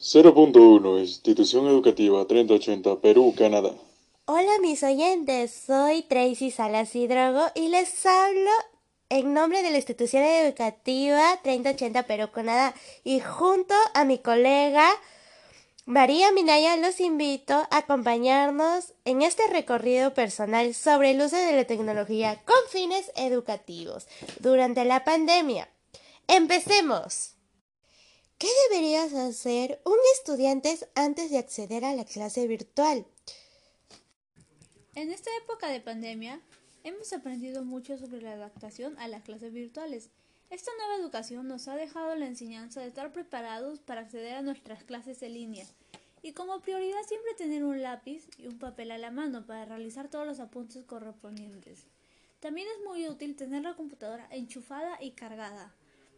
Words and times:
0.1 0.00 1.00
Institución 1.00 1.66
Educativa 1.66 2.26
3080 2.26 3.00
Perú, 3.00 3.34
Canadá. 3.36 3.72
Hola 4.26 4.58
mis 4.60 4.82
oyentes, 4.82 5.52
soy 5.66 6.02
Tracy 6.02 6.50
Salas 6.50 6.94
Hidrogo 6.94 7.46
y 7.54 7.68
les 7.68 8.04
hablo 8.06 8.50
en 9.08 9.34
nombre 9.34 9.62
de 9.62 9.70
la 9.70 9.76
institución 9.76 10.22
educativa 10.22 11.40
3080 11.42 12.02
Perú, 12.04 12.30
Canadá 12.32 12.74
y 13.02 13.20
junto 13.20 13.74
a 13.94 14.04
mi 14.04 14.18
colega 14.18 14.88
María 15.86 16.32
Minaya 16.32 16.78
los 16.78 16.98
invito 17.00 17.52
a 17.52 17.68
acompañarnos 17.70 18.94
en 19.04 19.20
este 19.20 19.46
recorrido 19.48 20.14
personal 20.14 20.74
sobre 20.74 21.10
el 21.10 21.20
uso 21.20 21.36
de 21.36 21.52
la 21.52 21.66
tecnología 21.66 22.40
con 22.46 22.56
fines 22.70 23.12
educativos 23.16 24.06
durante 24.40 24.86
la 24.86 25.04
pandemia. 25.04 25.68
¡Empecemos! 26.26 27.34
¿Qué 28.44 28.50
deberías 28.68 29.14
hacer 29.14 29.80
un 29.86 29.96
estudiante 30.12 30.76
antes 30.94 31.30
de 31.30 31.38
acceder 31.38 31.82
a 31.82 31.94
la 31.94 32.04
clase 32.04 32.46
virtual? 32.46 33.06
En 34.94 35.10
esta 35.10 35.30
época 35.42 35.68
de 35.68 35.80
pandemia, 35.80 36.42
hemos 36.82 37.10
aprendido 37.14 37.64
mucho 37.64 37.96
sobre 37.96 38.20
la 38.20 38.32
adaptación 38.32 38.98
a 38.98 39.08
las 39.08 39.22
clases 39.22 39.50
virtuales. 39.50 40.10
Esta 40.50 40.70
nueva 40.76 40.96
educación 40.96 41.48
nos 41.48 41.68
ha 41.68 41.76
dejado 41.76 42.14
la 42.16 42.26
enseñanza 42.26 42.82
de 42.82 42.88
estar 42.88 43.14
preparados 43.14 43.78
para 43.78 44.02
acceder 44.02 44.34
a 44.34 44.42
nuestras 44.42 44.84
clases 44.84 45.22
en 45.22 45.32
línea 45.32 45.66
y 46.20 46.32
como 46.32 46.60
prioridad 46.60 47.02
siempre 47.08 47.32
tener 47.38 47.64
un 47.64 47.80
lápiz 47.80 48.28
y 48.36 48.46
un 48.46 48.58
papel 48.58 48.90
a 48.90 48.98
la 48.98 49.10
mano 49.10 49.46
para 49.46 49.64
realizar 49.64 50.10
todos 50.10 50.26
los 50.26 50.38
apuntes 50.38 50.84
correspondientes. 50.84 51.86
También 52.40 52.68
es 52.76 52.84
muy 52.84 53.08
útil 53.08 53.36
tener 53.36 53.62
la 53.62 53.74
computadora 53.74 54.28
enchufada 54.30 55.02
y 55.02 55.12
cargada, 55.12 55.74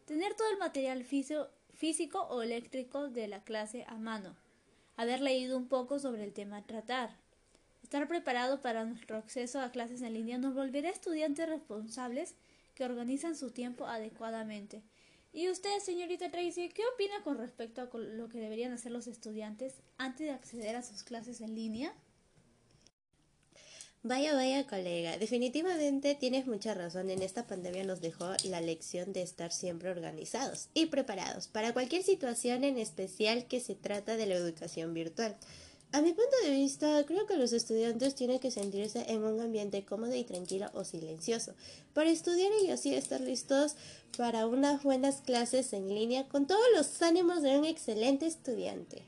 tener 0.06 0.34
todo 0.34 0.50
el 0.50 0.58
material 0.58 1.04
físico 1.04 1.50
físico 1.76 2.22
o 2.30 2.42
eléctrico 2.42 3.08
de 3.08 3.28
la 3.28 3.44
clase 3.44 3.84
a 3.86 3.96
mano, 3.96 4.34
haber 4.96 5.20
leído 5.20 5.58
un 5.58 5.68
poco 5.68 5.98
sobre 5.98 6.24
el 6.24 6.32
tema 6.32 6.58
a 6.58 6.66
tratar. 6.66 7.10
Estar 7.82 8.08
preparado 8.08 8.62
para 8.62 8.84
nuestro 8.84 9.18
acceso 9.18 9.60
a 9.60 9.70
clases 9.70 10.02
en 10.02 10.14
línea 10.14 10.38
nos 10.38 10.54
volverá 10.54 10.88
estudiantes 10.88 11.48
responsables 11.48 12.34
que 12.74 12.84
organizan 12.84 13.36
su 13.36 13.50
tiempo 13.50 13.86
adecuadamente. 13.86 14.82
¿Y 15.32 15.50
usted, 15.50 15.78
señorita 15.80 16.30
Tracy, 16.30 16.70
qué 16.70 16.82
opina 16.94 17.22
con 17.22 17.36
respecto 17.36 17.82
a 17.82 17.98
lo 17.98 18.28
que 18.28 18.38
deberían 18.38 18.72
hacer 18.72 18.90
los 18.90 19.06
estudiantes 19.06 19.74
antes 19.98 20.26
de 20.26 20.32
acceder 20.32 20.76
a 20.76 20.82
sus 20.82 21.02
clases 21.02 21.42
en 21.42 21.54
línea? 21.54 21.92
Vaya, 24.08 24.34
vaya, 24.34 24.64
colega. 24.68 25.18
Definitivamente 25.18 26.14
tienes 26.14 26.46
mucha 26.46 26.74
razón. 26.74 27.10
En 27.10 27.22
esta 27.22 27.48
pandemia 27.48 27.82
nos 27.82 28.00
dejó 28.00 28.34
la 28.44 28.60
lección 28.60 29.12
de 29.12 29.22
estar 29.22 29.50
siempre 29.50 29.90
organizados 29.90 30.68
y 30.74 30.86
preparados 30.86 31.48
para 31.48 31.72
cualquier 31.72 32.04
situación, 32.04 32.62
en 32.62 32.78
especial 32.78 33.48
que 33.48 33.58
se 33.58 33.74
trata 33.74 34.16
de 34.16 34.26
la 34.26 34.36
educación 34.36 34.94
virtual. 34.94 35.36
A 35.90 36.02
mi 36.02 36.12
punto 36.12 36.36
de 36.44 36.52
vista, 36.52 37.04
creo 37.04 37.26
que 37.26 37.36
los 37.36 37.52
estudiantes 37.52 38.14
tienen 38.14 38.38
que 38.38 38.52
sentirse 38.52 39.06
en 39.08 39.24
un 39.24 39.40
ambiente 39.40 39.84
cómodo 39.84 40.14
y 40.14 40.22
tranquilo 40.22 40.70
o 40.74 40.84
silencioso 40.84 41.54
para 41.92 42.08
estudiar 42.08 42.52
y 42.62 42.70
así 42.70 42.94
estar 42.94 43.20
listos 43.20 43.74
para 44.16 44.46
unas 44.46 44.84
buenas 44.84 45.20
clases 45.20 45.72
en 45.72 45.88
línea 45.88 46.28
con 46.28 46.46
todos 46.46 46.66
los 46.76 47.02
ánimos 47.02 47.42
de 47.42 47.58
un 47.58 47.64
excelente 47.64 48.26
estudiante. 48.26 49.02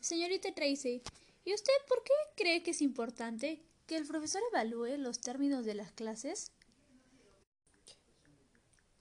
Señorita 0.00 0.52
Tracy, 0.52 1.00
¿Y 1.44 1.54
usted 1.54 1.72
por 1.88 2.02
qué 2.04 2.12
cree 2.36 2.62
que 2.62 2.72
es 2.72 2.82
importante 2.82 3.62
que 3.86 3.96
el 3.96 4.06
profesor 4.06 4.42
evalúe 4.52 4.98
los 4.98 5.20
términos 5.20 5.64
de 5.64 5.74
las 5.74 5.92
clases? 5.92 6.52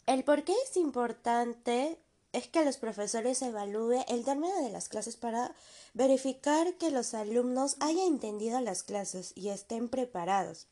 El 0.06 0.24
por 0.24 0.44
qué 0.44 0.54
es 0.66 0.78
importante 0.78 2.00
es 2.32 2.48
que 2.48 2.64
los 2.64 2.78
profesores 2.78 3.42
evalúen 3.42 4.04
el 4.08 4.24
término 4.24 4.62
de 4.62 4.70
las 4.70 4.88
clases 4.88 5.18
para 5.18 5.54
verificar 5.94 6.76
que 6.76 6.92
los 6.92 7.14
alumnos 7.14 7.76
hayan 7.80 8.08
entendido 8.08 8.60
las 8.62 8.84
clases 8.84 9.34
y 9.36 9.50
estén 9.50 9.90
preparados. 9.90 10.68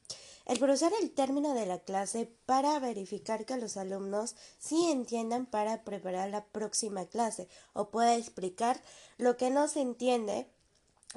El 0.45 0.59
profesor 0.59 0.94
el 1.01 1.11
término 1.11 1.53
de 1.53 1.66
la 1.66 1.79
clase 1.79 2.31
para 2.45 2.79
verificar 2.79 3.45
que 3.45 3.57
los 3.57 3.75
alumnos 3.75 4.35
sí 4.59 4.89
entiendan 4.89 5.45
para 5.45 5.84
preparar 5.84 6.29
la 6.29 6.45
próxima 6.45 7.05
clase 7.05 7.49
o 7.73 7.89
pueda 7.89 8.16
explicar 8.16 8.81
lo 9.17 9.35
que 9.35 9.49
no 9.49 9.67
se 9.67 9.81
entiende 9.81 10.47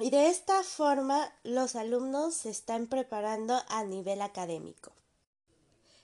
y 0.01 0.09
de 0.09 0.29
esta 0.29 0.63
forma 0.63 1.33
los 1.43 1.75
alumnos 1.75 2.33
se 2.35 2.49
están 2.49 2.87
preparando 2.87 3.61
a 3.67 3.83
nivel 3.83 4.21
académico. 4.21 4.93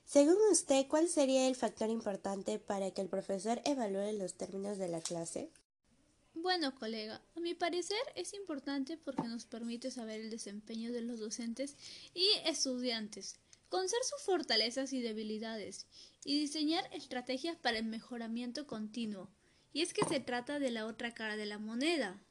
Según 0.06 0.38
usted, 0.52 0.88
¿cuál 0.88 1.10
sería 1.10 1.48
el 1.48 1.56
factor 1.56 1.90
importante 1.90 2.60
para 2.60 2.92
que 2.92 3.02
el 3.02 3.10
profesor 3.10 3.62
evalúe 3.66 4.14
los 4.14 4.36
términos 4.36 4.78
de 4.78 4.88
la 4.88 5.02
clase? 5.02 5.52
Bueno, 6.34 6.76
colega, 6.76 7.22
a 7.36 7.40
mi 7.40 7.56
parecer 7.56 7.98
es 8.16 8.34
importante 8.34 8.96
porque 8.96 9.28
nos 9.28 9.46
permite 9.46 9.92
saber 9.92 10.22
el 10.22 10.30
desempeño 10.30 10.94
de 10.94 11.02
los 11.02 11.20
docentes 11.20 11.76
y 12.14 12.26
estudiantes, 12.46 13.36
conocer 13.70 14.00
sus 14.04 14.22
fortalezas 14.22 14.94
y 14.94 15.02
debilidades 15.02 15.88
y 16.24 16.40
diseñar 16.40 16.88
estrategias 16.94 17.58
para 17.58 17.80
el 17.80 17.86
mejoramiento 17.86 18.68
continuo. 18.68 19.30
Y 19.74 19.82
es 19.82 19.94
que 19.94 20.06
se 20.06 20.20
trata 20.20 20.60
de 20.60 20.72
la 20.72 20.86
otra 20.86 21.14
cara 21.14 21.36
de 21.36 21.48
la 21.48 21.58
moneda, 21.58 22.22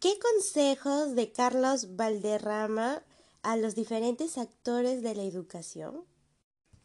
¿Qué 0.00 0.16
consejos 0.20 1.16
de 1.16 1.32
Carlos 1.32 1.96
Valderrama 1.96 3.02
a 3.42 3.56
los 3.56 3.74
diferentes 3.74 4.38
actores 4.38 5.02
de 5.02 5.16
la 5.16 5.24
educación? 5.24 6.04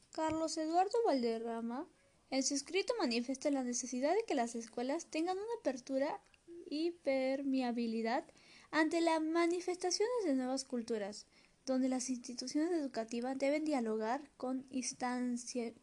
Carlos 0.09 0.57
Eduardo 0.57 0.97
Valderrama 1.05 1.87
en 2.31 2.41
su 2.41 2.55
escrito 2.55 2.95
manifiesta 2.97 3.51
la 3.51 3.63
necesidad 3.63 4.15
de 4.15 4.23
que 4.23 4.33
las 4.33 4.55
escuelas 4.55 5.05
tengan 5.05 5.37
una 5.37 5.53
apertura 5.59 6.19
y 6.67 6.89
permeabilidad 7.03 8.25
ante 8.71 8.99
las 8.99 9.21
manifestaciones 9.21 10.25
de 10.25 10.33
nuevas 10.33 10.65
culturas, 10.65 11.27
donde 11.67 11.89
las 11.89 12.09
instituciones 12.09 12.71
educativas 12.71 13.37
deben 13.37 13.63
dialogar 13.63 14.27
con 14.37 14.65
instancias 14.71 15.75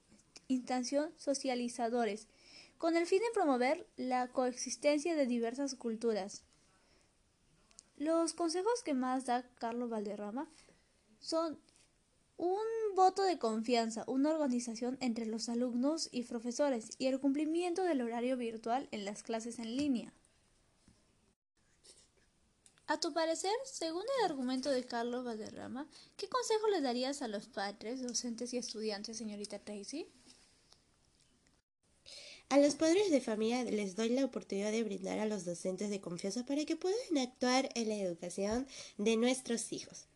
socializadores, 1.17 2.27
con 2.77 2.97
el 2.97 3.07
fin 3.07 3.21
de 3.21 3.33
promover 3.33 3.87
la 3.97 4.33
coexistencia 4.33 5.15
de 5.15 5.27
diversas 5.27 5.77
culturas. 5.77 6.43
Los 8.01 8.33
consejos 8.33 8.83
que 8.83 8.95
más 8.95 9.27
da 9.27 9.47
Carlos 9.57 9.91
Valderrama 9.91 10.49
son 11.21 11.61
un 12.39 12.59
voto 12.95 13.23
de 13.25 13.39
confianza, 13.39 14.05
una 14.07 14.31
organización 14.31 14.97
entre 15.03 15.27
los 15.27 15.51
alumnos 15.51 16.09
y 16.11 16.23
profesores 16.23 16.93
y 16.97 17.09
el 17.09 17.21
cumplimiento 17.21 17.83
del 17.83 18.01
horario 18.01 18.39
virtual 18.39 18.89
en 18.91 19.05
las 19.05 19.23
clases 19.23 19.59
en 19.59 19.77
línea. 19.77 20.15
A 22.87 22.99
tu 22.99 23.13
parecer, 23.13 23.53
según 23.67 24.05
el 24.19 24.31
argumento 24.31 24.71
de 24.71 24.83
Carlos 24.87 25.23
Valderrama, 25.23 25.87
¿qué 26.17 26.27
consejo 26.27 26.69
le 26.69 26.81
darías 26.81 27.21
a 27.21 27.29
los 27.29 27.49
padres, 27.49 28.01
docentes 28.01 28.55
y 28.55 28.57
estudiantes, 28.57 29.19
señorita 29.19 29.59
Tracy? 29.59 30.09
A 32.51 32.59
los 32.59 32.75
padres 32.75 33.13
de 33.13 33.21
familia 33.21 33.63
les 33.63 33.95
doy 33.95 34.09
la 34.09 34.25
oportunidad 34.25 34.73
de 34.73 34.83
brindar 34.83 35.21
a 35.21 35.25
los 35.25 35.45
docentes 35.45 35.89
de 35.89 36.01
confianza 36.01 36.45
para 36.45 36.65
que 36.65 36.75
puedan 36.75 37.17
actuar 37.19 37.69
en 37.77 37.89
la 37.89 37.95
educación 37.95 38.67
de 38.99 39.17
nuestros 39.17 39.73
hijos. 39.73 40.07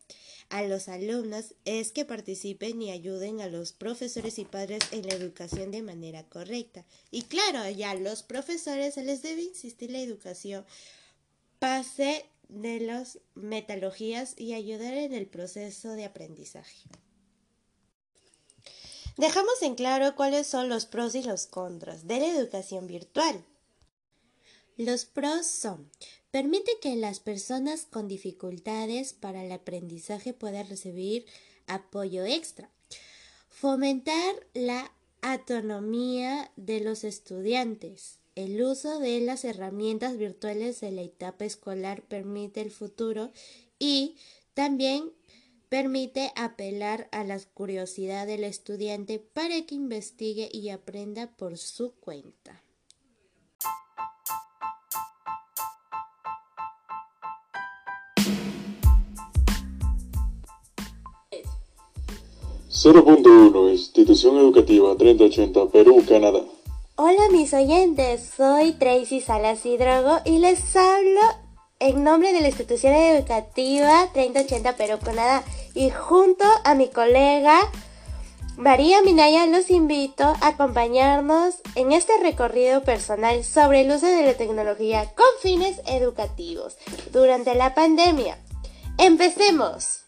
A 0.49 0.61
los 0.63 0.89
alumnos 0.89 1.55
es 1.63 1.93
que 1.93 2.03
participen 2.03 2.81
y 2.81 2.91
ayuden 2.91 3.39
a 3.39 3.47
los 3.47 3.71
profesores 3.71 4.37
y 4.37 4.43
padres 4.43 4.83
en 4.91 5.07
la 5.07 5.13
educación 5.13 5.71
de 5.71 5.81
manera 5.81 6.27
correcta. 6.27 6.85
Y 7.09 7.21
claro, 7.21 7.69
ya 7.69 7.91
a 7.91 7.95
los 7.95 8.21
profesores 8.21 8.95
se 8.95 9.05
les 9.05 9.21
debe 9.21 9.43
insistir 9.43 9.91
la 9.91 10.01
educación 10.01 10.65
pase 11.59 12.25
de 12.49 12.81
las 12.81 13.17
metodologías 13.33 14.35
y 14.37 14.55
ayudar 14.55 14.93
en 14.95 15.13
el 15.13 15.27
proceso 15.27 15.91
de 15.91 16.03
aprendizaje. 16.03 16.89
Dejamos 19.17 19.61
en 19.61 19.75
claro 19.75 20.15
cuáles 20.15 20.45
son 20.45 20.67
los 20.67 20.85
pros 20.85 21.15
y 21.15 21.23
los 21.23 21.47
contras 21.47 22.05
de 22.05 22.19
la 22.19 22.27
educación 22.27 22.85
virtual. 22.85 23.45
Los 24.77 25.05
pros 25.05 25.47
son, 25.47 25.89
permite 26.31 26.71
que 26.81 26.97
las 26.97 27.21
personas 27.21 27.87
con 27.89 28.09
dificultades 28.09 29.13
para 29.13 29.45
el 29.45 29.53
aprendizaje 29.53 30.33
puedan 30.33 30.67
recibir 30.67 31.25
apoyo 31.65 32.25
extra, 32.25 32.69
fomentar 33.47 34.35
la 34.53 34.91
autonomía 35.21 36.51
de 36.57 36.81
los 36.81 37.05
estudiantes. 37.05 38.19
El 38.35 38.61
uso 38.61 38.99
de 38.99 39.21
las 39.21 39.45
herramientas 39.45 40.17
virtuales 40.17 40.81
de 40.81 40.91
la 40.91 41.03
etapa 41.03 41.45
escolar 41.45 42.01
permite 42.01 42.59
el 42.59 42.69
futuro 42.69 43.31
y 43.79 44.17
también 44.53 45.13
Permite 45.69 46.31
apelar 46.35 47.07
a 47.11 47.23
la 47.23 47.39
curiosidad 47.53 48.27
del 48.27 48.43
estudiante 48.43 49.19
para 49.19 49.65
que 49.65 49.75
investigue 49.75 50.49
y 50.51 50.69
aprenda 50.69 51.27
por 51.35 51.57
su 51.57 51.93
cuenta. 51.95 52.61
...0.1 62.69 63.71
Institución 63.71 64.37
Educativa 64.37 64.95
3080 64.95 65.69
Perú, 65.69 66.03
Canadá. 66.07 66.41
Hola 66.97 67.29
mis 67.31 67.53
oyentes, 67.53 68.31
soy 68.37 68.73
Tracy 68.73 69.21
Salas 69.21 69.65
Hidrogo 69.65 70.19
y 70.23 70.39
les 70.39 70.75
hablo 70.75 71.44
en 71.79 72.03
nombre 72.03 72.31
de 72.31 72.41
la 72.41 72.47
institución 72.47 72.93
educativa 72.93 74.09
3080 74.13 74.75
Perú 74.77 74.99
Canadá 75.03 75.43
y 75.73 75.89
junto 75.89 76.45
a 76.63 76.73
mi 76.73 76.87
colega 76.89 77.59
María 78.57 79.01
Minaya 79.01 79.45
los 79.47 79.69
invito 79.69 80.23
a 80.23 80.47
acompañarnos 80.47 81.55
en 81.75 81.91
este 81.91 82.13
recorrido 82.21 82.83
personal 82.83 83.43
sobre 83.43 83.81
el 83.81 83.91
uso 83.91 84.05
de 84.05 84.25
la 84.25 84.35
tecnología 84.35 85.13
con 85.13 85.25
fines 85.41 85.81
educativos 85.87 86.77
durante 87.11 87.53
la 87.53 87.75
pandemia. 87.75 88.39
¡Empecemos! 88.97 90.05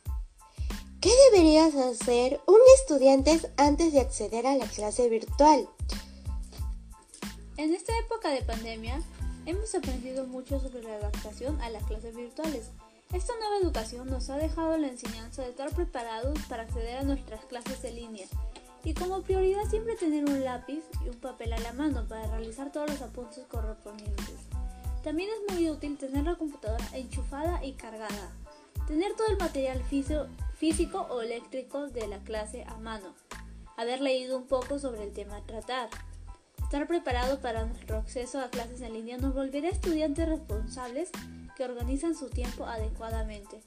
¿Qué 1.02 1.12
deberías 1.32 1.76
hacer 1.76 2.40
un 2.48 2.60
estudiante 2.80 3.42
antes 3.58 3.92
de 3.92 4.00
acceder 4.00 4.48
a 4.48 4.56
la 4.56 4.66
clase 4.66 5.10
virtual? 5.10 5.68
En 7.58 7.74
esta 7.74 7.92
época 8.00 8.30
de 8.30 8.44
pandemia, 8.44 9.02
hemos 9.48 9.74
aprendido 9.74 10.26
mucho 10.26 10.60
sobre 10.60 10.84
la 10.84 10.96
adaptación 10.96 11.60
a 11.62 11.70
las 11.70 11.84
clases 11.86 12.14
virtuales. 12.16 12.70
Esta 13.14 13.34
nueva 13.40 13.58
educación 13.62 14.10
nos 14.10 14.30
ha 14.30 14.36
dejado 14.36 14.78
la 14.78 14.90
enseñanza 14.90 15.42
de 15.42 15.52
estar 15.52 15.74
preparados 15.74 16.38
para 16.50 16.64
acceder 16.64 16.98
a 16.98 17.04
nuestras 17.04 17.46
clases 17.46 17.82
en 17.86 17.96
línea 17.96 18.28
y 18.84 18.94
como 18.94 19.22
prioridad 19.22 19.64
siempre 19.70 19.96
tener 19.96 20.26
un 20.26 20.44
lápiz 20.44 20.84
y 21.06 21.10
un 21.10 21.16
papel 21.16 21.54
a 21.54 21.60
la 21.60 21.72
mano 21.72 22.06
para 22.10 22.28
realizar 22.28 22.74
todos 22.74 22.90
los 22.90 23.02
apuntes 23.02 23.46
correspondientes. 23.46 24.36
También 25.02 25.30
es 25.30 25.54
muy 25.54 25.70
útil 25.70 25.98
tener 25.98 26.26
la 26.26 26.36
computadora 26.36 26.86
enchufada 26.92 27.64
y 27.64 27.72
cargada, 27.72 28.34
tener 28.86 29.14
todo 29.16 29.28
el 29.28 29.38
material 29.38 29.82
físico 30.58 31.08
o 31.10 31.22
eléctrico 31.22 31.88
de 31.88 32.06
la 32.08 32.20
clase 32.20 32.66
a 32.68 32.76
mano, 32.80 33.16
haber 33.78 34.02
leído 34.02 34.38
un 34.38 34.48
poco 34.48 34.78
sobre 34.78 35.04
el 35.04 35.14
tema 35.14 35.38
a 35.38 35.46
tratar. 35.46 35.90
Estar 36.68 36.86
preparado 36.86 37.40
para 37.40 37.66
nuestro 37.66 37.96
acceso 37.96 38.42
a 38.42 38.50
clases 38.50 38.82
en 38.82 38.92
línea 38.92 39.18
nos 39.18 39.34
volverá 39.34 39.70
estudiantes 39.70 40.28
responsables 40.28 41.10
que 41.56 41.64
organizan 41.64 42.14
su 42.14 42.30
tiempo 42.30 42.66
adecuadamente. 42.66 43.62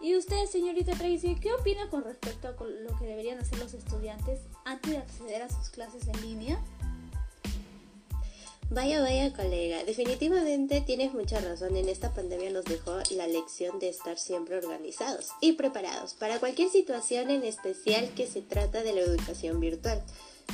¿Y 0.00 0.14
usted, 0.14 0.46
señorita 0.46 0.92
Tracy, 0.92 1.34
qué 1.34 1.52
opina 1.52 1.90
con 1.90 2.04
respecto 2.04 2.46
a 2.46 2.52
lo 2.52 2.96
que 2.96 3.06
deberían 3.06 3.40
hacer 3.40 3.58
los 3.58 3.74
estudiantes 3.74 4.38
antes 4.64 4.92
de 4.92 4.98
acceder 4.98 5.42
a 5.42 5.48
sus 5.48 5.68
clases 5.70 6.06
en 6.06 6.20
línea? 6.20 6.62
Vaya, 8.70 9.00
vaya 9.00 9.32
colega, 9.32 9.82
definitivamente 9.82 10.80
tienes 10.80 11.12
mucha 11.12 11.40
razón. 11.40 11.76
En 11.76 11.88
esta 11.88 12.14
pandemia 12.14 12.50
nos 12.50 12.66
dejó 12.66 12.98
la 13.16 13.26
lección 13.26 13.80
de 13.80 13.88
estar 13.88 14.16
siempre 14.16 14.56
organizados 14.56 15.30
y 15.40 15.54
preparados 15.54 16.14
para 16.14 16.38
cualquier 16.38 16.70
situación 16.70 17.30
en 17.30 17.42
especial 17.42 18.14
que 18.14 18.28
se 18.28 18.42
trata 18.42 18.84
de 18.84 18.92
la 18.92 19.00
educación 19.00 19.58
virtual. 19.58 20.04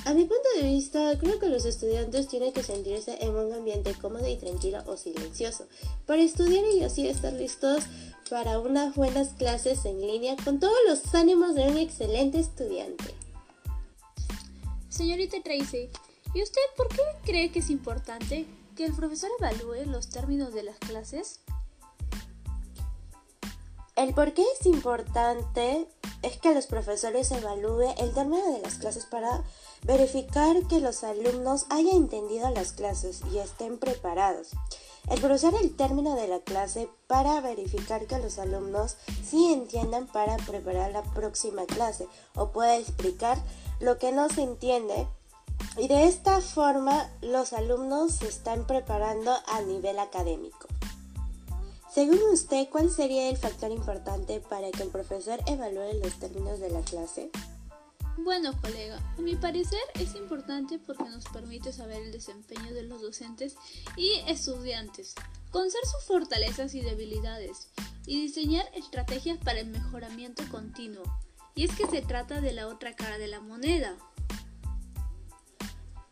A 0.05 0.15
mi 0.15 0.25
punto 0.25 0.49
de 0.57 0.63
vista, 0.63 1.17
creo 1.19 1.39
que 1.39 1.49
los 1.49 1.65
estudiantes 1.65 2.27
tienen 2.27 2.53
que 2.53 2.63
sentirse 2.63 3.19
en 3.21 3.35
un 3.35 3.53
ambiente 3.53 3.95
cómodo 3.95 4.27
y 4.27 4.37
tranquilo 4.37 4.83
o 4.87 4.97
silencioso 4.97 5.67
para 6.07 6.23
estudiar 6.23 6.65
y 6.75 6.83
así 6.83 7.07
estar 7.07 7.33
listos 7.33 7.85
para 8.31 8.61
unas 8.61 8.95
buenas 8.95 9.31
clases 9.35 9.85
en 9.85 10.01
línea 10.01 10.37
con 10.43 10.59
todos 10.59 10.79
los 10.89 11.15
ánimos 11.15 11.55
de 11.55 11.69
un 11.69 11.77
excelente 11.77 12.39
estudiante. 12.39 13.15
Señorita 14.89 15.37
Tracy, 15.43 15.91
¿y 16.35 16.43
usted 16.43 16.61
por 16.77 16.89
qué 16.89 17.03
cree 17.25 17.53
que 17.53 17.59
es 17.59 17.71
importante 17.71 18.47
que 18.77 18.87
el 18.87 18.95
profesor 18.95 19.31
evalúe 19.39 19.85
los 19.87 20.09
términos 20.09 20.55
de 20.55 20.63
las 20.63 20.79
clases? 20.79 21.41
El 23.97 24.15
por 24.15 24.33
qué 24.33 24.45
es 24.59 24.67
importante 24.67 25.87
es 26.23 26.39
que 26.39 26.55
los 26.55 26.67
profesores 26.67 27.31
evalúen 27.31 27.95
el 27.99 28.13
término 28.13 28.53
de 28.53 28.61
las 28.61 28.75
clases 28.75 29.07
para 29.07 29.43
verificar 29.83 30.57
que 30.69 30.81
los 30.81 31.05
alumnos 31.05 31.67
hayan 31.71 31.97
entendido 31.97 32.51
las 32.51 32.73
clases 32.73 33.23
y 33.33 33.39
estén 33.39 33.79
preparados. 33.79 34.51
El 35.09 35.21
profesor 35.21 35.55
el 35.61 35.75
término 35.75 36.15
de 36.15 36.29
la 36.29 36.41
clase 36.41 36.89
para 37.07 37.41
verificar 37.41 38.07
que 38.07 38.19
los 38.19 38.39
alumnos 38.39 38.97
sí 39.25 39.53
entiendan 39.53 40.07
para 40.07 40.37
preparar 40.37 40.93
la 40.93 41.03
próxima 41.03 41.65
clase 41.65 42.07
o 42.35 42.51
pueda 42.51 42.77
explicar 42.77 43.39
lo 43.81 43.99
que 43.99 44.13
no 44.13 44.29
se 44.29 44.43
entiende 44.43 45.09
y 45.77 45.89
de 45.89 46.07
esta 46.07 46.41
forma 46.41 47.11
los 47.23 47.53
alumnos 47.53 48.13
se 48.13 48.29
están 48.29 48.67
preparando 48.67 49.33
a 49.47 49.61
nivel 49.63 49.99
académico. 49.99 50.69
Según 51.93 52.21
usted, 52.33 52.69
¿cuál 52.71 52.89
sería 52.89 53.29
el 53.29 53.37
factor 53.37 53.73
importante 53.73 54.41
para 54.41 54.71
que 54.71 54.85
el 54.85 54.91
profesor 54.91 55.41
evalúe 55.47 56.01
los 56.01 56.15
términos 56.21 56.61
de 56.61 56.71
la 56.71 56.83
clase? 56.83 57.31
Bueno, 58.19 58.53
colega, 58.61 58.99
a 59.19 59.21
mi 59.21 59.35
parecer 59.35 59.81
es 59.95 60.15
importante 60.15 60.79
porque 60.79 61.05
nos 61.05 61.25
permite 61.25 61.73
saber 61.73 62.03
el 62.03 62.13
desempeño 62.13 62.73
de 62.75 62.85
los 62.85 63.03
docentes 63.03 63.57
y 63.97 64.23
estudiantes, 64.29 65.15
conocer 65.51 65.81
sus 65.85 66.05
fortalezas 66.05 66.75
y 66.75 66.81
debilidades 66.81 67.71
y 68.07 68.21
diseñar 68.21 68.67
estrategias 68.75 69.39
para 69.39 69.59
el 69.59 69.67
mejoramiento 69.67 70.45
continuo. 70.49 71.03
Y 71.57 71.65
es 71.65 71.75
que 71.75 71.89
se 71.89 72.03
trata 72.03 72.41
de 72.41 72.53
la 72.53 72.69
otra 72.69 72.95
cara 72.95 73.19
de 73.19 73.27
la 73.27 73.41
moneda. 73.41 73.97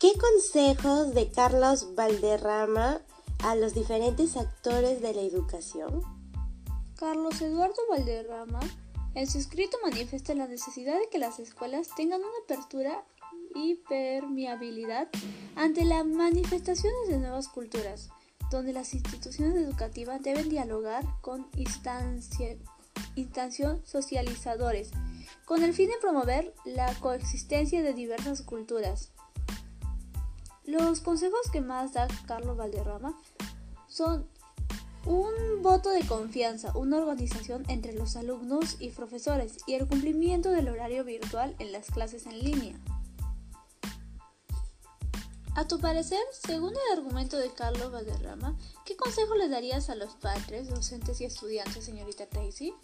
¿Qué 0.01 0.13
consejos 0.19 1.15
de 1.15 1.31
Carlos 1.31 1.95
Valderrama 1.95 3.01
a 3.45 3.55
los 3.55 3.75
diferentes 3.75 4.37
actores 4.37 5.01
de 5.01 5.15
la 5.15 5.23
educación? 5.23 6.03
Carlos 6.97 7.41
Eduardo 7.41 7.81
Valderrama 7.91 8.61
en 9.15 9.27
su 9.27 9.39
escrito 9.39 9.77
manifiesta 9.83 10.35
la 10.35 10.47
necesidad 10.47 10.95
de 10.99 11.09
que 11.11 11.19
las 11.19 11.39
escuelas 11.41 11.89
tengan 11.97 12.21
una 12.21 12.39
apertura 12.45 13.05
y 13.55 13.77
permeabilidad 13.89 15.09
ante 15.57 15.85
las 15.85 16.07
manifestaciones 16.07 17.09
de 17.09 17.19
nuevas 17.19 17.49
culturas, 17.49 18.11
donde 18.51 18.73
las 18.73 18.95
instituciones 18.95 19.57
educativas 19.57 20.23
deben 20.23 20.49
dialogar 20.49 21.05
con 21.21 21.49
instancias 21.57 22.59
socializadores, 23.85 24.91
con 25.45 25.63
el 25.65 25.75
fin 25.75 25.89
de 25.89 25.99
promover 26.01 26.55
la 26.65 26.95
coexistencia 27.01 27.83
de 27.83 27.95
diversas 27.95 28.43
culturas. 28.43 29.11
Los 30.69 31.01
consejos 31.01 31.51
que 31.51 31.63
más 31.63 31.95
da 31.95 32.07
Carlos 32.27 32.59
Valderrama 32.59 33.19
son 33.87 34.29
un 35.07 35.63
voto 35.63 35.89
de 35.89 36.07
confianza, 36.07 36.77
una 36.77 36.99
organización 36.99 37.65
entre 37.69 37.95
los 37.95 38.17
alumnos 38.17 38.77
y 38.79 38.91
profesores 38.91 39.57
y 39.67 39.73
el 39.73 39.87
cumplimiento 39.87 40.51
del 40.51 40.69
horario 40.69 41.05
virtual 41.05 41.57
en 41.59 41.73
las 41.73 41.87
clases 41.87 42.27
en 42.27 42.41
línea. 42.41 42.79
A 45.55 45.67
tu 45.67 45.81
parecer, 45.81 46.21
según 46.33 46.75
el 46.75 46.99
argumento 46.99 47.39
de 47.39 47.51
Carlos 47.51 47.91
Valderrama, 47.91 48.55
¿qué 48.85 48.95
consejo 48.95 49.37
le 49.37 49.49
darías 49.49 49.89
a 49.89 49.95
los 49.95 50.17
padres, 50.17 50.69
docentes 50.69 51.23
y 51.23 51.25
estudiantes, 51.25 51.83
señorita 51.83 52.27
Tracy? 52.27 52.75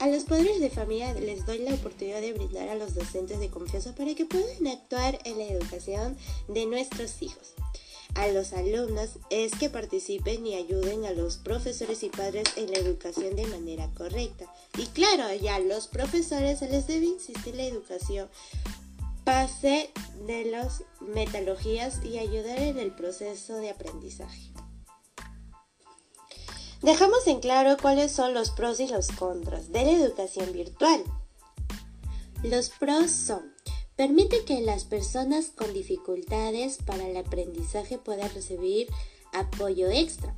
A 0.00 0.06
los 0.06 0.24
padres 0.24 0.60
de 0.60 0.70
familia 0.70 1.12
les 1.12 1.44
doy 1.44 1.58
la 1.58 1.74
oportunidad 1.74 2.22
de 2.22 2.32
brindar 2.32 2.70
a 2.70 2.74
los 2.74 2.94
docentes 2.94 3.38
de 3.38 3.50
confianza 3.50 3.94
para 3.94 4.14
que 4.14 4.24
puedan 4.24 4.66
actuar 4.66 5.18
en 5.26 5.36
la 5.36 5.44
educación 5.44 6.16
de 6.48 6.64
nuestros 6.64 7.20
hijos. 7.20 7.52
A 8.14 8.26
los 8.28 8.54
alumnos 8.54 9.18
es 9.28 9.52
que 9.52 9.68
participen 9.68 10.46
y 10.46 10.54
ayuden 10.54 11.04
a 11.04 11.10
los 11.10 11.36
profesores 11.36 12.02
y 12.02 12.08
padres 12.08 12.44
en 12.56 12.70
la 12.70 12.78
educación 12.78 13.36
de 13.36 13.46
manera 13.48 13.90
correcta. 13.94 14.46
Y 14.78 14.86
claro, 14.86 15.34
ya 15.34 15.56
a 15.56 15.60
los 15.60 15.86
profesores 15.86 16.60
se 16.60 16.70
les 16.70 16.86
debe 16.86 17.04
insistir 17.04 17.54
la 17.54 17.64
educación 17.64 18.30
pase 19.24 19.90
de 20.26 20.46
las 20.46 20.82
metodologías 21.00 22.02
y 22.02 22.18
ayudar 22.18 22.58
en 22.58 22.78
el 22.78 22.90
proceso 22.92 23.56
de 23.56 23.68
aprendizaje. 23.68 24.50
Dejamos 26.82 27.26
en 27.26 27.40
claro 27.40 27.76
cuáles 27.80 28.10
son 28.10 28.32
los 28.32 28.50
pros 28.50 28.80
y 28.80 28.88
los 28.88 29.08
contras 29.08 29.70
de 29.70 29.84
la 29.84 29.90
educación 29.90 30.50
virtual. 30.52 31.04
Los 32.42 32.70
pros 32.70 33.10
son, 33.10 33.54
permite 33.96 34.46
que 34.46 34.62
las 34.62 34.84
personas 34.84 35.50
con 35.50 35.74
dificultades 35.74 36.78
para 36.78 37.06
el 37.06 37.18
aprendizaje 37.18 37.98
puedan 37.98 38.32
recibir 38.32 38.88
apoyo 39.34 39.90
extra, 39.90 40.34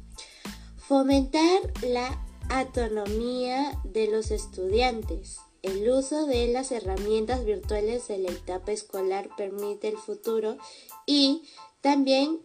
fomentar 0.77 1.61
la 1.83 2.27
autonomía 2.51 3.81
de 3.85 4.09
los 4.09 4.33
estudiantes. 4.33 5.39
El 5.63 5.89
uso 5.89 6.27
de 6.27 6.49
las 6.49 6.73
herramientas 6.73 7.45
virtuales 7.45 8.11
en 8.11 8.25
la 8.25 8.33
etapa 8.33 8.73
escolar 8.73 9.29
permite 9.37 9.87
el 9.87 9.97
futuro 9.97 10.57
y 11.07 11.45
también 11.81 12.41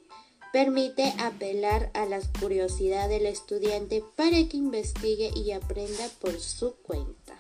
Permite 0.54 1.13
apelar 1.20 1.92
a 1.94 2.06
la 2.06 2.20
curiosidad 2.39 3.10
del 3.10 3.25
estudiante 3.25 4.04
para 4.16 4.38
que 4.48 4.58
investigue 4.58 5.32
y 5.36 5.51
aprenda 5.51 6.08
por 6.22 6.39
su 6.39 6.75
cuenta. 6.77 7.38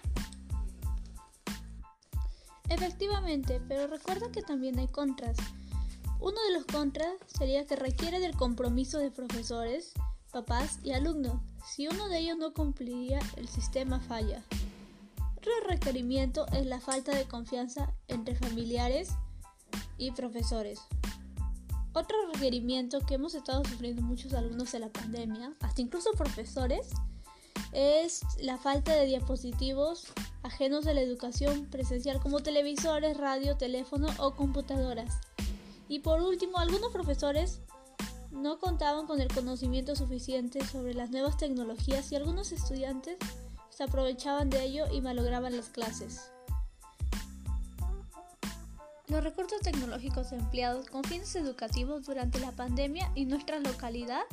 Efectivamente, 2.69 3.61
pero 3.67 3.87
recuerda 3.87 4.29
que 4.31 4.41
también 4.41 4.77
hay 4.77 4.87
contras. 4.87 5.37
Uno 6.19 6.37
de 6.47 6.53
los 6.53 6.65
contras 6.65 7.13
sería 7.27 7.65
que 7.65 7.75
requiere 7.75 8.19
del 8.19 8.35
compromiso 8.35 8.97
de 8.97 9.11
profesores, 9.11 9.93
papás 10.31 10.79
y 10.83 10.91
alumnos. 10.91 11.41
Si 11.65 11.87
uno 11.87 12.09
de 12.09 12.19
ellos 12.19 12.37
no 12.37 12.53
cumpliría, 12.53 13.19
el 13.37 13.47
sistema 13.47 13.99
falla. 13.99 14.43
Otro 15.37 15.51
requerimiento 15.67 16.45
es 16.47 16.65
la 16.65 16.81
falta 16.81 17.15
de 17.15 17.25
confianza 17.25 17.93
entre 18.09 18.35
familiares 18.35 19.11
y 19.97 20.11
profesores. 20.11 20.81
Otro 21.97 22.15
requerimiento 22.31 22.99
que 22.99 23.15
hemos 23.15 23.33
estado 23.33 23.65
sufriendo 23.65 24.03
muchos 24.03 24.31
alumnos 24.35 24.71
de 24.71 24.77
la 24.77 24.89
pandemia, 24.89 25.55
hasta 25.61 25.81
incluso 25.81 26.11
profesores, 26.11 26.89
es 27.71 28.21
la 28.39 28.59
falta 28.59 28.93
de 28.93 29.07
diapositivos 29.07 30.05
ajenos 30.43 30.85
a 30.85 30.93
la 30.93 31.01
educación 31.01 31.65
presencial 31.71 32.19
como 32.19 32.41
televisores, 32.41 33.17
radio, 33.17 33.57
teléfono 33.57 34.09
o 34.19 34.35
computadoras. 34.35 35.17
Y 35.89 36.01
por 36.01 36.21
último, 36.21 36.59
algunos 36.59 36.91
profesores 36.93 37.61
no 38.29 38.59
contaban 38.59 39.07
con 39.07 39.19
el 39.19 39.33
conocimiento 39.33 39.95
suficiente 39.95 40.63
sobre 40.67 40.93
las 40.93 41.09
nuevas 41.09 41.37
tecnologías 41.37 42.11
y 42.11 42.15
algunos 42.15 42.51
estudiantes 42.51 43.17
se 43.71 43.83
aprovechaban 43.83 44.51
de 44.51 44.63
ello 44.63 44.85
y 44.91 45.01
malograban 45.01 45.57
las 45.57 45.69
clases. 45.69 46.29
Los 49.07 49.23
recursos 49.23 49.61
tecnológicos 49.61 50.33
empleados 50.33 50.87
con 50.87 51.01
fines 51.05 51.33
educativos 51.37 52.05
durante 52.05 52.39
la 52.39 52.51
pandemia 52.51 53.09
en 53.15 53.29
nuestra 53.29 53.57
localidad 53.59 54.23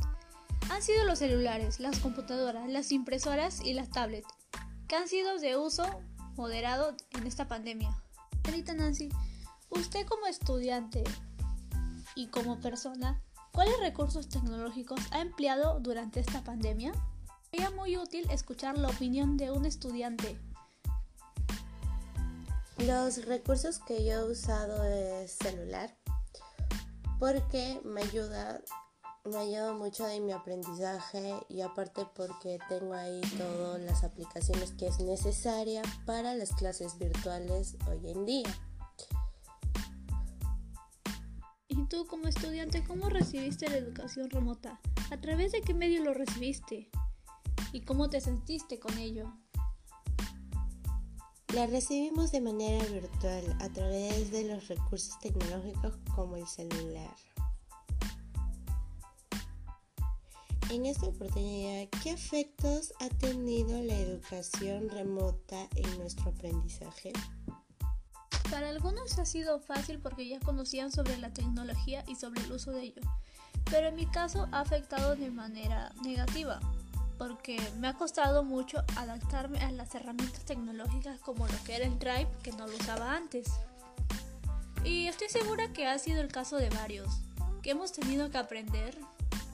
han 0.69 0.83
sido 0.83 1.05
los 1.05 1.21
celulares, 1.21 1.79
las 1.79 2.01
computadoras, 2.01 2.69
las 2.69 2.91
impresoras 2.91 3.61
y 3.65 3.75
las 3.75 3.91
tablets, 3.91 4.27
que 4.89 4.97
han 4.97 5.07
sido 5.07 5.39
de 5.39 5.57
uso 5.57 5.85
moderado 6.35 6.97
en 7.13 7.25
esta 7.25 7.47
pandemia. 7.47 7.97
Señorita 8.45 8.75
Nancy, 8.75 9.11
usted 9.71 10.05
como 10.07 10.27
estudiante 10.27 11.05
y 12.17 12.27
como 12.27 12.59
persona, 12.59 13.23
¿cuáles 13.53 13.79
recursos 13.79 14.29
tecnológicos 14.29 15.01
ha 15.13 15.21
empleado 15.21 15.79
durante 15.79 16.19
esta 16.19 16.43
pandemia? 16.43 16.93
Sería 17.53 17.71
muy 17.71 17.97
útil 17.97 18.29
escuchar 18.29 18.77
la 18.77 18.89
opinión 18.89 19.37
de 19.37 19.53
un 19.53 19.67
estudiante. 19.67 20.37
Los 22.79 23.25
recursos 23.25 23.79
que 23.79 24.05
yo 24.05 24.13
he 24.13 24.33
usado 24.33 24.85
es 24.85 25.33
celular 25.33 25.95
porque 27.19 27.81
me 27.85 28.03
ayuda 28.03 28.61
me 29.25 29.39
ayuda 29.39 29.73
mucho 29.73 30.07
en 30.07 30.27
mi 30.27 30.33
aprendizaje 30.33 31.35
y 31.49 31.63
aparte 31.63 32.07
porque 32.15 32.59
tengo 32.69 32.93
ahí 32.93 33.23
todas 33.39 33.81
las 33.81 34.05
aplicaciones 34.05 34.73
que 34.73 34.89
es 34.89 34.99
necesaria 35.01 35.81
para 36.05 36.35
las 36.35 36.53
clases 36.53 36.99
virtuales 36.99 37.79
hoy 37.89 38.11
en 38.11 38.27
día. 38.27 38.59
¿Y 41.69 41.87
tú 41.87 42.07
como 42.07 42.29
estudiante 42.29 42.85
cómo 42.85 43.09
recibiste 43.09 43.71
la 43.71 43.79
educación 43.79 44.29
remota? 44.29 44.79
¿A 45.11 45.19
través 45.19 45.53
de 45.53 45.63
qué 45.63 45.73
medio 45.73 46.05
lo 46.05 46.13
recibiste? 46.13 46.91
¿Y 47.73 47.81
cómo 47.81 48.11
te 48.11 48.21
sentiste 48.21 48.79
con 48.79 48.99
ello? 48.99 49.33
La 51.55 51.69
recibimos 51.69 52.33
de 52.33 52.41
manera 52.41 52.85
virtual 52.87 53.57
a 53.61 53.69
través 53.69 54.33
de 54.33 54.43
los 54.43 54.67
recursos 54.67 55.17
tecnológicos 55.21 55.95
como 56.17 56.35
el 56.37 56.49
celular. 56.49 57.15
En 60.71 60.85
esta 60.85 61.07
oportunidad, 61.07 61.89
¿qué 62.03 62.11
efectos 62.11 62.93
ha 62.99 63.09
tenido 63.09 63.81
la 63.83 63.95
educación 63.95 64.89
remota 64.91 65.69
en 65.77 65.97
nuestro 65.97 66.31
aprendizaje? 66.31 67.13
Para 68.51 68.71
algunos 68.71 69.17
ha 69.21 69.25
sido 69.25 69.61
fácil 69.61 70.01
porque 70.01 70.27
ya 70.27 70.41
conocían 70.41 70.91
sobre 70.91 71.17
la 71.19 71.33
tecnología 71.33 72.03
y 72.09 72.17
sobre 72.17 72.43
el 72.43 72.51
uso 72.51 72.73
de 72.73 72.83
ello, 72.83 73.03
pero 73.71 73.87
en 73.87 73.95
mi 73.95 74.07
caso 74.07 74.49
ha 74.51 74.59
afectado 74.59 75.15
de 75.15 75.31
manera 75.31 75.93
negativa 76.03 76.59
porque 77.19 77.61
me 77.79 77.89
ha 77.89 77.95
costado 77.95 78.45
mucho 78.45 78.83
adaptarme 78.97 79.59
a 79.61 79.71
las 79.71 79.95
herramientas 79.95 80.45
tecnológicas 80.45 81.21
como 81.21 81.47
lo 81.47 81.65
que 81.65 81.77
era 81.77 81.87
el 81.87 81.99
Drive 81.99 82.29
que 82.43 82.53
no 82.53 82.67
lo 82.67 82.77
usaba 82.77 83.15
antes. 83.15 83.49
Y 84.85 85.07
estoy 85.07 85.29
segura 85.29 85.73
que 85.73 85.87
ha 85.87 85.99
sido 85.99 86.21
el 86.21 86.29
caso 86.29 86.57
de 86.57 86.69
varios, 86.71 87.09
que 87.63 87.71
hemos 87.71 87.93
tenido 87.93 88.31
que 88.31 88.39
aprender 88.39 88.97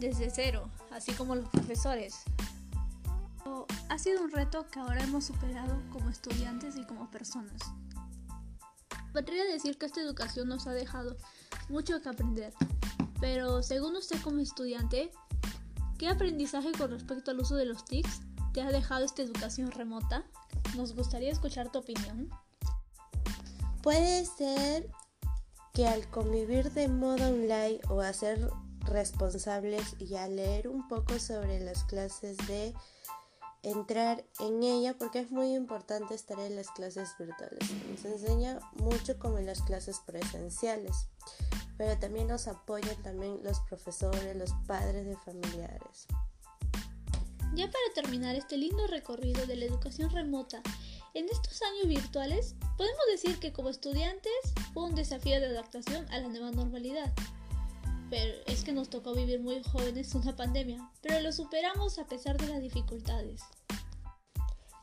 desde 0.01 0.31
cero, 0.31 0.69
así 0.91 1.13
como 1.13 1.37
los 1.37 1.49
profesores. 1.49 2.23
Ha 3.89 3.99
sido 3.99 4.23
un 4.23 4.31
reto 4.31 4.67
que 4.71 4.81
ahora 4.81 5.03
hemos 5.03 5.25
superado 5.25 5.83
como 5.93 6.11
estudiantes 6.11 6.77
y 6.77 6.85
como 6.85 7.11
personas. 7.11 7.61
Podría 9.13 9.45
decir 9.45 9.77
que 9.77 9.87
esta 9.87 10.01
educación 10.01 10.49
nos 10.49 10.67
ha 10.67 10.73
dejado 10.73 11.17
mucho 11.69 12.01
que 12.01 12.09
aprender, 12.09 12.53
pero 13.21 13.63
según 13.63 13.97
usted 13.97 14.21
como 14.23 14.41
estudiante, 14.41 15.11
¿qué 16.01 16.09
aprendizaje 16.09 16.73
con 16.73 16.93
respecto 16.93 17.31
al 17.31 17.41
uso 17.41 17.57
de 17.57 17.67
los 17.67 17.85
TICs 17.85 18.23
te 18.55 18.63
ha 18.63 18.73
dejado 18.73 19.05
esta 19.05 19.21
educación 19.21 19.71
remota? 19.71 20.25
Nos 20.75 20.95
gustaría 20.95 21.31
escuchar 21.31 21.71
tu 21.71 21.81
opinión. 21.81 22.31
Puede 23.83 24.25
ser 24.25 24.89
que 25.75 25.87
al 25.87 26.09
convivir 26.09 26.73
de 26.73 26.89
modo 26.89 27.29
online 27.29 27.81
o 27.91 28.01
hacer 28.01 28.51
responsables 28.87 29.95
y 29.99 30.15
a 30.15 30.27
leer 30.27 30.69
un 30.69 30.89
poco 30.89 31.19
sobre 31.19 31.61
las 31.61 31.85
clases 31.85 32.39
de 32.49 32.75
entrar 33.63 34.25
en 34.39 34.63
ella 34.63 34.97
porque 34.97 35.19
es 35.19 35.31
muy 35.31 35.55
importante 35.55 36.15
estar 36.15 36.41
en 36.41 36.57
las 36.57 36.71
clases 36.71 37.11
virtuales. 37.19 37.61
Nos 37.91 38.07
enseña 38.07 38.59
mucho 38.77 39.19
como 39.19 39.37
en 39.37 39.45
las 39.45 39.61
clases 39.61 40.01
presenciales, 40.07 41.09
pero 41.81 41.97
también 41.97 42.27
nos 42.27 42.47
apoyan 42.47 42.95
también 43.03 43.41
los 43.43 43.59
profesores, 43.61 44.37
los 44.37 44.53
padres 44.67 45.07
de 45.07 45.17
familiares. 45.17 46.07
Ya 47.55 47.71
para 47.71 47.95
terminar 47.95 48.35
este 48.35 48.59
lindo 48.59 48.87
recorrido 48.87 49.47
de 49.47 49.57
la 49.57 49.65
educación 49.65 50.11
remota, 50.11 50.61
en 51.15 51.25
estos 51.31 51.63
años 51.63 51.89
virtuales 51.89 52.55
podemos 52.77 53.01
decir 53.11 53.41
que 53.41 53.55
como 53.55 53.71
estudiantes 53.71 54.31
fue 54.75 54.85
un 54.85 54.95
desafío 54.95 55.41
de 55.41 55.47
adaptación 55.47 56.07
a 56.11 56.19
la 56.19 56.29
nueva 56.29 56.51
normalidad 56.51 57.11
pero 58.11 58.35
es 58.47 58.63
que 58.65 58.73
nos 58.73 58.91
tocó 58.91 59.15
vivir 59.15 59.41
muy 59.41 59.63
jóvenes 59.63 60.15
una 60.15 60.35
pandemia, 60.35 60.91
pero 61.01 61.21
lo 61.21 61.33
superamos 61.33 61.99
a 61.99 62.07
pesar 62.07 62.37
de 62.37 62.49
las 62.49 62.61
dificultades. 62.61 63.41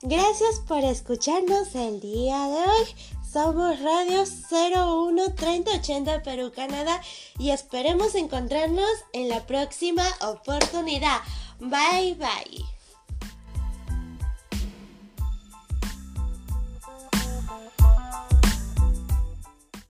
Gracias 0.04 0.60
por 0.68 0.84
escucharnos 0.84 1.74
el 1.74 2.00
día 2.00 2.48
de 2.48 2.58
hoy. 2.58 2.86
Somos 3.34 3.80
Radio 3.82 4.24
01 4.52 5.34
3080 5.34 6.22
Perú, 6.22 6.52
Canadá 6.56 7.02
y 7.40 7.50
esperemos 7.50 8.14
encontrarnos 8.14 8.92
en 9.14 9.28
la 9.28 9.48
próxima 9.48 10.04
oportunidad. 10.22 11.20
Bye 11.60 12.14
bye. 12.14 12.77